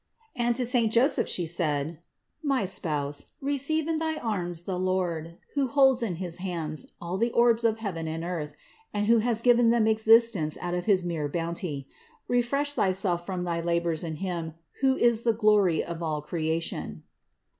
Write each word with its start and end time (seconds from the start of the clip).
And 0.35 0.55
to 0.55 0.65
saint 0.65 0.91
Joseph 0.91 1.27
She 1.29 1.45
said: 1.45 1.99
"My 2.41 2.65
Spouse, 2.65 3.33
receive 3.39 3.87
in 3.87 3.99
thy 3.99 4.17
arms 4.17 4.63
the 4.63 4.79
Lord, 4.79 5.37
who 5.53 5.67
holds 5.67 6.01
in 6.01 6.15
his 6.15 6.37
hands 6.39 6.87
all 6.99 7.17
the 7.17 7.29
orbs 7.33 7.63
of 7.63 7.77
heaven 7.77 8.07
and 8.07 8.23
earth, 8.23 8.55
and 8.95 9.05
who 9.05 9.19
has 9.19 9.41
given 9.41 9.69
them 9.69 9.85
existence 9.85 10.57
out 10.59 10.73
of 10.73 10.85
his 10.85 11.03
mere 11.03 11.29
bounty. 11.29 11.87
Re 12.27 12.41
fresh 12.41 12.73
thyself 12.73 13.27
from 13.27 13.43
thy 13.43 13.61
labors 13.61 14.03
in 14.03 14.15
Him 14.15 14.55
who 14.79 14.95
is 14.95 15.21
the 15.21 15.33
glory 15.33 15.83
of 15.83 16.01
all 16.01 16.23
creation." 16.23 17.03